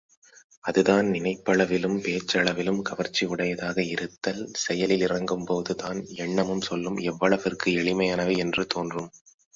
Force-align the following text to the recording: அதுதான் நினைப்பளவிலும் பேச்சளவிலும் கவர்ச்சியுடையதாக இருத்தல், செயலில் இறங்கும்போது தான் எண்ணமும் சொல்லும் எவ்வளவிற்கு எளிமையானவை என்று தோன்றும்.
அதுதான் 0.63 1.07
நினைப்பளவிலும் 1.07 1.97
பேச்சளவிலும் 1.99 2.79
கவர்ச்சியுடையதாக 2.89 3.77
இருத்தல், 3.89 4.41
செயலில் 4.55 5.05
இறங்கும்போது 5.07 5.75
தான் 5.75 6.01
எண்ணமும் 6.17 6.61
சொல்லும் 6.61 6.97
எவ்வளவிற்கு 7.03 7.69
எளிமையானவை 7.75 8.37
என்று 8.37 8.65
தோன்றும். 8.67 9.11